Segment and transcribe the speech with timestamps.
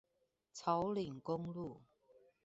[0.51, 1.79] 草嶺公路